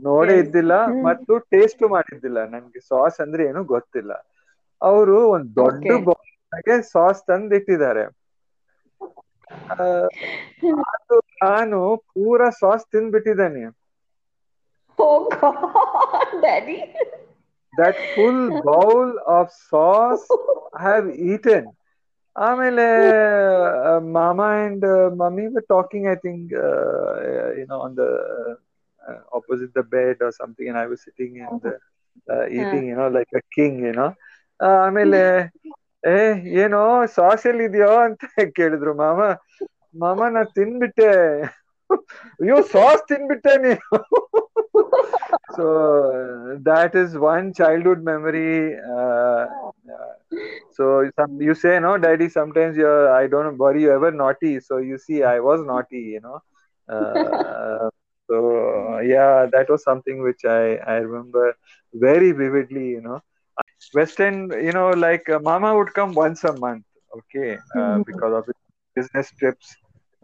[0.00, 0.34] ನೋಡೇ.
[0.42, 0.74] ಇದ್ದಿಲ್ಲ.
[1.06, 4.12] ಮತ್ತು ಟೇಸ್ಟ್ ಮಾಡಿದ್ದಿಲ್ಲ ನನ್ಗೆ ಸಾಸ್ ಅಂದ್ರೆ ಏನು ಗೊತ್ತಿಲ್ಲ.
[4.80, 8.04] ಅವರು ಒಂದ್ ದೊಡ್ಡ ಬಾಕ್ಸ್ ಸಾಸ್ ತಂದಿಟ್ಟಿದ್ದಾರೆ.
[9.73, 11.79] ಅದು ನಾನು
[12.11, 13.63] ಪೂರಾ sauce ತಿಂದ್ಬಿಟ್ಟಿದ್ದೇನೆ
[14.99, 15.57] Oh God,
[16.43, 16.77] Daddy.
[17.73, 20.23] That full bowl of sauce
[20.77, 21.67] I have eaten
[22.35, 22.85] ಆಮೇಲೆ
[24.15, 24.85] ಮಾಮ and
[25.19, 26.53] mummy were talking I think
[27.59, 28.05] you know on the
[29.31, 31.67] opposite the bed R something and I was sitting and
[32.57, 34.07] eating you know like a king YONO
[34.79, 35.21] ಆಮೇಲೆ
[36.03, 36.17] ಏ
[36.63, 36.81] ಏನೋ
[37.17, 38.25] sauce ಎಲ್ಲಿದ್ಯೋ ಅಂತ
[38.57, 39.19] ಕೇಳಿದ್ರು ಮಾಮ
[40.03, 41.09] ಮಾಮ ನಾ ತಿನ್ಬಿಟ್ಟೆ
[42.41, 43.99] ಅಯ್ಯೋ ಸಾಸ್ ತಿನ್ಬಿಟ್ಟೆ ನೀನು
[45.49, 45.65] so
[46.17, 49.45] uh, that is one childhood memory uh,
[49.95, 50.11] uh,
[50.71, 54.77] so some you say no daddy sometimes you're i don't worry you ever naughty so
[54.77, 56.39] you see i was naughty you know
[56.89, 57.89] uh,
[58.29, 60.99] so yeah that was something which i i
[63.58, 66.84] remember very you know western you know like uh, mama would come once a month
[67.18, 68.32] okay uh, Mhm.
[68.32, 68.44] because of
[68.96, 69.76] business trips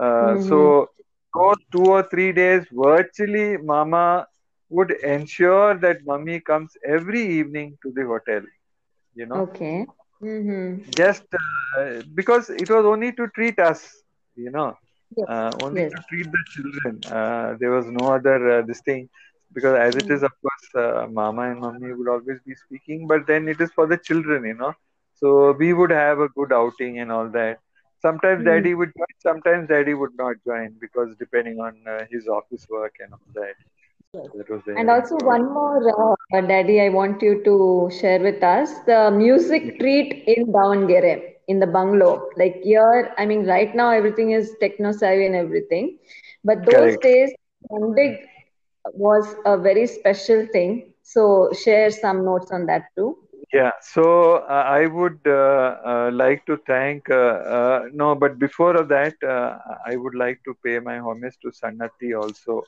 [0.04, 0.88] uh, so
[1.32, 4.26] for two or three days virtually mama
[4.70, 8.42] would ensure that mummy comes every evening to the hotel
[9.14, 9.86] you know Okay.
[10.22, 10.80] Mm-hmm.
[10.96, 11.24] just
[11.78, 13.80] uh, because it was only to treat us
[14.36, 14.74] you know
[15.16, 15.28] Yes.
[15.28, 15.92] uh, only Yes.
[15.92, 19.08] to treat the children uh, there was no other uh, this thing
[19.54, 23.26] because as it is of course uh, mama and mummy would always be speaking but
[23.26, 24.72] then it is for the children you know
[25.14, 27.58] so we would have a good outing and all that
[28.06, 28.44] sometimes Mm.
[28.44, 32.94] daddy would join sometimes daddy would not join because depending on uh, his office work
[33.00, 33.54] and all that.
[34.76, 39.78] And also one more, uh, Daddy, I want you to share with us the music
[39.78, 42.28] treat in Davangere, in the bungalow.
[42.36, 45.98] Like here, I mean, right now everything is techno savvy and everything,
[46.44, 47.02] but those Correct.
[47.02, 47.32] days,
[47.70, 48.18] Chandig
[48.94, 50.92] was a very special thing.
[51.02, 53.16] So share some notes on that too.
[53.52, 57.08] Yeah, so uh, I would uh, uh, like to thank.
[57.10, 57.14] Uh,
[57.56, 61.50] uh, no, but before of that, uh, I would like to pay my homage to
[61.60, 62.66] Sannati also.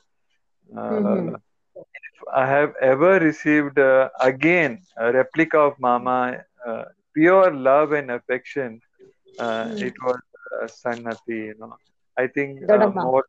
[0.77, 1.35] Uh, Mhm.
[1.75, 6.83] If I have ever received uh, again a replica of Mama, uh,
[7.15, 8.81] pure love and affection,
[9.39, 9.89] uh, Mm.
[9.89, 10.19] it was
[10.61, 11.39] uh, Sannati.
[11.49, 11.73] You know,
[12.17, 13.05] I think uh, Dodamma.
[13.05, 13.23] more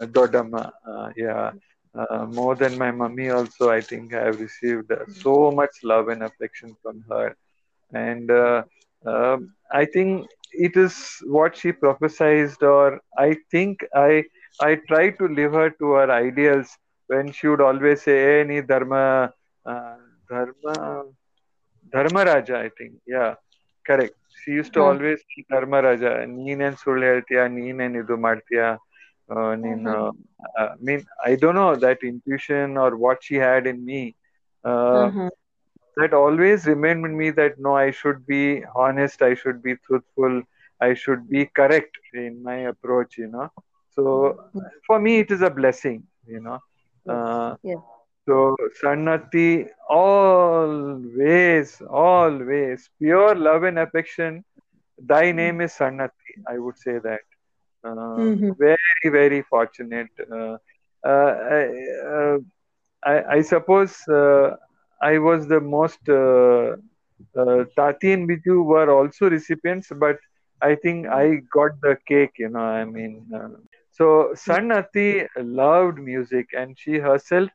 [0.00, 1.50] Dodamma, uh, yeah.
[1.95, 6.07] Uh, more than my mummy also i think i have received uh, so much love
[6.07, 7.27] and affection from her
[7.91, 8.59] and uh,
[9.05, 9.39] um
[9.71, 10.09] i think
[10.59, 10.95] it is
[11.29, 12.87] what she prophesied or
[13.19, 14.11] i think i
[14.59, 16.69] i try to live her to her ideals
[17.09, 19.03] when she would always say hey nee dharma
[19.65, 19.97] uh,
[20.29, 20.75] dharma
[21.93, 23.23] Dharmaraja I think yeah
[23.85, 24.87] correct she use to ಹಾ.
[24.89, 25.23] Always
[25.53, 26.03] Dharmaraja
[26.35, 28.63] ನೀನೇನ್ ಸುಳ್ಳು ಹೇಳ್ತೀಯ ನೀನೇನ್ ಇದು ಮಾಡ್ತೀಯ
[29.30, 30.10] uh, I mean, mm-hmm.
[30.58, 34.16] uh, I mean, I don't know that intuition or what she had in me.
[34.64, 35.28] Uh, mm-hmm.
[35.96, 40.42] That always remained in me that no, I should be honest, I should be truthful,
[40.80, 43.16] I should be correct in my approach.
[43.16, 43.50] You know,
[43.90, 44.60] so mm-hmm.
[44.86, 46.04] for me, it is a blessing.
[46.26, 46.58] You know.
[47.08, 47.76] Uh, yeah.
[48.26, 54.44] So Sannati always, always pure love and affection.
[54.98, 55.60] Thy name mm-hmm.
[55.62, 56.42] is Sannati.
[56.48, 57.20] I would say that.
[57.84, 58.56] Uh, Mhm.
[58.58, 60.08] Very, very fortunate.
[60.32, 60.56] Uh,
[61.06, 61.62] uh, I,
[62.14, 62.38] uh,
[63.04, 64.56] I, I suppose uh,
[65.02, 66.00] I was the most.
[66.08, 66.76] Uh,
[67.38, 70.16] uh, Tati and Biju were also recipients, but
[70.62, 72.32] I think I got the cake.
[72.38, 73.24] You know, I mean.
[73.34, 73.48] Uh,
[73.90, 77.50] so Sannati loved music, and she herself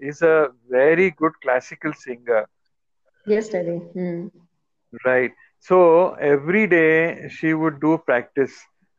[0.00, 2.46] is a very good classical singer.
[3.26, 3.80] Yes, Daddy.
[3.94, 4.30] Mm.
[5.04, 5.32] Right.
[5.60, 8.54] So every day she would do practice.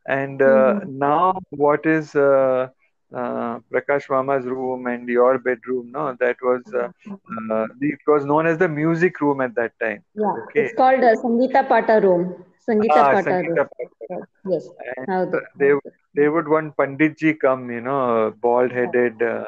[0.08, 2.68] And uh, now, what is uh,
[3.14, 5.92] uh, Prakash Mama's room and your bedroom?
[5.92, 6.88] No, that was uh,
[7.52, 10.04] uh, it was known as the music room at that time.
[10.14, 10.64] Yeah, Okay.
[10.64, 12.44] it's called uh, Sangeeta Pata room.
[12.66, 13.68] Sangeeta Ah, Pata Sangeeta room.
[13.76, 14.26] Patel.
[14.44, 14.68] Yes.
[14.96, 15.72] And they
[16.14, 19.22] they would one Panditji come, you know, bald headed.
[19.22, 19.44] Uh,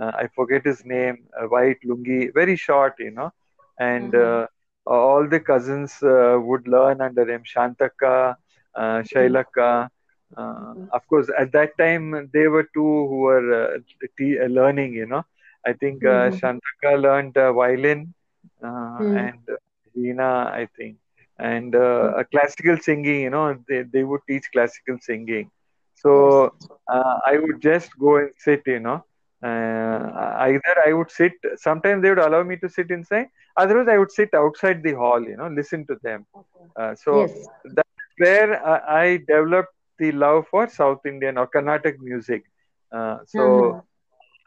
[0.00, 3.30] uh, I forget his name, uh, white lungi, very short, you know,
[3.78, 4.46] and uh,
[4.86, 7.42] all the cousins uh, would learn under him.
[7.44, 8.36] Shantaka,
[8.74, 9.88] uh, Shailaka.
[10.36, 13.78] Uh, of course, at that time they were two who were uh,
[14.18, 15.24] te- uh, learning, you know.
[15.66, 16.38] I think uh, Mhm.
[16.38, 18.14] Shantaka learned uh, violin
[18.64, 19.16] uh, Mm.
[19.16, 19.38] and
[19.96, 20.96] Veena, I think.
[21.38, 25.50] And uh, a classical singing you know they, they would teach classical singing.
[25.94, 26.52] So
[26.92, 29.04] uh, i would just go and sit you know.
[29.42, 33.26] Uh, either i would sit sometimes they would allow me to sit inside.
[33.56, 36.26] Otherwise i would sit outside the hall you know listen to them.
[36.78, 37.48] Uh, so Yes.
[37.74, 42.44] that's where I, I developed the love for south indian or carnatic music
[42.96, 43.82] uh, so Mhm.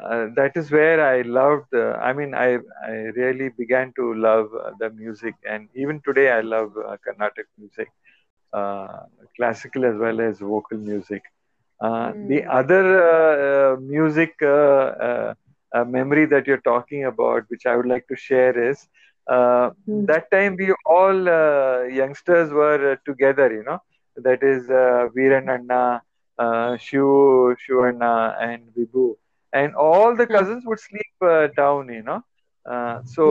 [0.03, 1.73] uh, that is where I loved.
[1.73, 6.29] Uh, I mean, I I really began to love uh, the music, and even today
[6.31, 7.89] I love uh, Carnatic music,
[8.53, 8.99] uh,
[9.37, 11.21] classical as well as vocal music.
[11.81, 14.45] Uh, The other uh, uh, music uh,
[15.07, 15.33] uh,
[15.75, 18.87] uh, memory that you're talking about, which I would like to share, is
[19.29, 20.05] uh, Hmm.
[20.07, 23.51] that time we all uh, youngsters were uh, together.
[23.53, 23.79] You know,
[24.16, 26.02] that is uh, Veeran Anna,
[26.38, 27.08] uh, Shiv,
[27.62, 29.06] Shivanna, and Vibhu
[29.52, 30.32] and all the Hmm.
[30.36, 32.20] cousins would sleep uh, down you know
[32.66, 33.24] uh, so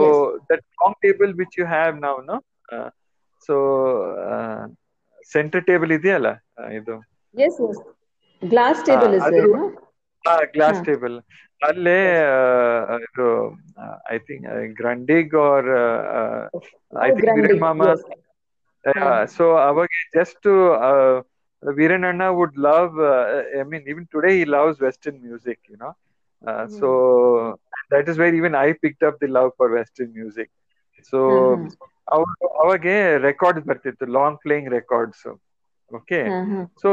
[0.48, 2.38] that long table which you have now no
[2.72, 2.88] uh,
[3.42, 3.56] so
[4.28, 4.62] uh,
[5.26, 6.28] center table ಇದೆಯಲ್ಲ
[6.60, 6.96] uh, ಇದು
[7.34, 7.78] Yes, yes.
[8.42, 9.64] Glass table is there, ಅದ್ರ- no?
[10.54, 10.84] Glass ಹಾ.
[10.86, 11.16] Table
[11.60, 11.98] ಅಲ್ಲೇ
[12.30, 13.26] ಆ, ಇದು
[14.14, 14.46] I think
[14.80, 17.80] Grundig or I Oh, think Grundy, Veeranna ಮಾಮ
[19.27, 20.47] so ಅವಾಗ just
[21.63, 22.95] Veeranna would love
[23.59, 25.91] I mean even today he loves western music you know
[26.79, 26.89] so
[27.93, 30.51] that is very even I picked up the love for western music
[31.13, 31.19] so
[32.07, 35.25] ಅವ್ರು ಅವಾಗೆ records ಬರ್ತಿತ್ತು long playing records
[35.91, 36.19] okay.
[36.81, 36.89] So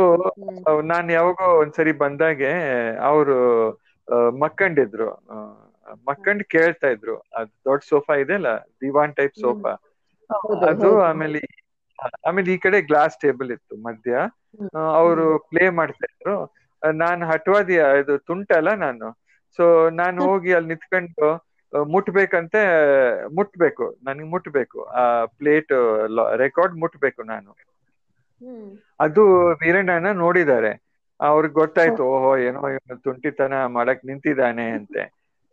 [0.83, 2.53] ನಾನು ಯಾವಾಗೋ ಒಂದ್ಸರಿ ಬಂದಾಗೆ
[3.11, 3.37] ಅವರು
[4.45, 5.09] ಮಕ್ಕಂಡಿದ್ರು.
[6.09, 7.15] ಮಕ್ಕಂಡ್ ಕೇಳ್ತಾ ಇದ್ರು.
[7.39, 8.51] ಅದ್ ದೊಡ್ಡ ಸೋಫಾ ಇದೆ ಅಲ್ಲ
[8.83, 9.73] ದಿವಾನ್ ಟೈಪ್ ಸೋಫಾ.
[10.71, 11.41] ಅದು ಆಮೇಲೆ
[12.29, 14.13] ಆಮೇಲೆ ಈ ಕಡೆ ಗ್ಲಾಸ್ ಟೇಬಲ್ ಇತ್ತು ಮಧ್ಯ.
[15.01, 16.37] ಅವರು ಪ್ಲೇ ಮಾಡ್ತಾ ಇದ್ರು.
[16.93, 19.09] ನಾನು ಹಟ್ವಾದಿ ಇದು ತುಂಟಲ್ಲ ನಾನು.
[19.57, 21.29] ಸೊ ನಾನು ಹೋಗಿ ಅಲ್ಲಿ ನಿಂತ್ಕೊಂಡು
[21.93, 22.61] ಮುಟ್ಬೇಕಂತೆ
[23.37, 23.87] ಮುಟ್ಬೇಕು.
[24.07, 24.79] ನನಗೆ ಮುಟ್ಬೇಕು.
[25.01, 25.03] ಆ
[25.39, 25.73] ಪ್ಲೇಟ್
[26.37, 27.51] ರೆಕಾರ್ಡ್ ಮುಟ್ಬೇಕು ನಾನು.
[29.01, 29.23] ಅದು
[29.63, 30.73] ವೀರಣ್ಣನ ನೋಡಿದ್ದಾರೆ.
[31.21, 35.03] ಅವ್ರಿಗೆ ಗೊತ್ತಾಯ್ತು ಓಹೋ ಏನೋ ಇವನು ತುಂಟಿತನ ಮಾಡಕ್ ನಿಂತಿದ್ದಾನೆ ಅಂತೆ.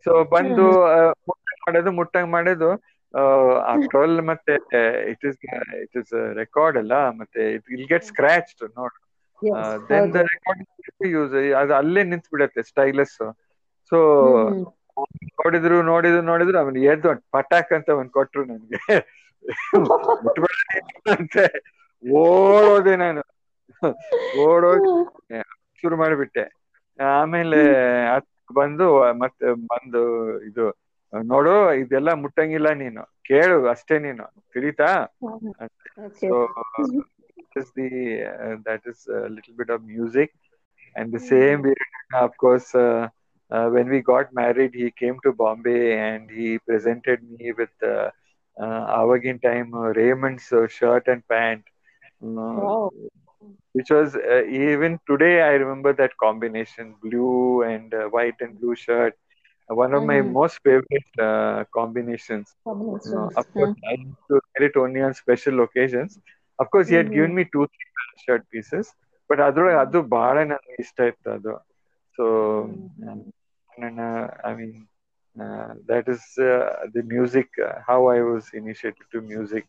[0.04, 0.66] ಸೊ ಬಂದು
[1.28, 2.68] ಮುಟ್ಟಂಗ್ ಮಾಡೋದು ಮುಟ್ಟಂಗ್ ಮಾಡೋದು
[3.72, 4.54] ಆಫ್ಟರ್ ಆಲ್ ಮತ್ತೆ
[5.10, 5.38] it is
[5.82, 8.96] it is record ಅಲ್ಲ ಮತ್ತೆ ಇಟ್ ವಿಲ್ ಗೆಟ್ ಸ್ಕ್ರಾಚ್ ನೋಡು.
[9.88, 10.20] Then the.
[10.34, 10.62] ರೆಕಾರ್ಡ್
[11.10, 13.16] ಯೂಸ್ ಅದು ಅಲ್ಲೇ ನಿಂತ್ ಬಿಡತ್ತೆ ಸ್ಟೈಲಸ್
[13.92, 13.98] ಸೊ
[15.40, 18.80] ನೋಡಿದ್ರು ನೋಡಿದ್ರು ನೋಡಿದ್ರು ಆಮೇಲೆ ಎದ್ದು ಪಟಾಕ್ ಅಂತ ಒಂದ್ ಕೊಟ್ರು ನನ್ಗೆ.
[21.12, 21.44] ಅಂತೆ
[22.02, 23.22] ಓಡೋದೆ ನಾನು.
[24.44, 24.90] ಓಡೋಗಿ
[25.80, 26.44] ಶುರು ಮಾಡಿಬಿಟ್ಟೆ.
[26.98, 27.60] ಆಮೇಲೆ
[28.54, 28.86] ಬಂದು
[29.22, 30.02] ಮತ್ತೆ ಬಂದು
[30.48, 30.64] ಇದು
[31.31, 34.89] ನೋಡು ಇದೆಲ್ಲ ಮುಟ್ಟಂಗಿಲ್ಲ ನೀನು ಕೇಳು ಅಷ್ಟೇ ನೀನು ತಿಳಿತಾ
[35.97, 36.29] Okay.
[36.29, 36.35] so
[37.37, 37.89] that is the
[38.43, 40.29] uh, that is a little bit of music
[40.95, 43.07] and the same Veerananna, of course uh,
[43.55, 48.09] uh, when we got married he came to bombay and he presented me with uh,
[48.63, 51.63] uh, Avagin time uh, Raymond's uh, shirt and pant
[52.25, 52.91] uh, Wow.
[53.73, 58.75] which was uh, even today I remember that combination blue and uh, white and blue
[58.75, 59.13] shirt
[59.68, 60.32] one of my mm-hmm.
[60.32, 62.54] most favorite uh, combinations.
[62.64, 63.06] combinations.
[63.06, 63.90] You of course, yeah.
[63.90, 66.18] I to wear it only on special occasions.
[66.58, 67.14] Of course, he had mm.
[67.14, 68.92] given me two, three shirt pieces,
[69.28, 71.58] but other adu baala na ishta adu.
[72.16, 73.32] So, mm.
[73.78, 74.88] and, uh, I mean,
[75.40, 79.66] uh, that is uh, the music, uh, how I was initiated to music